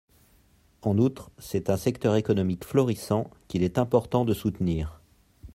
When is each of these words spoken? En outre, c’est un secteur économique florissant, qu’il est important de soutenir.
En 0.81 0.97
outre, 0.97 1.29
c’est 1.37 1.69
un 1.69 1.77
secteur 1.77 2.15
économique 2.15 2.65
florissant, 2.65 3.29
qu’il 3.47 3.61
est 3.61 3.77
important 3.77 4.25
de 4.25 4.33
soutenir. 4.33 4.99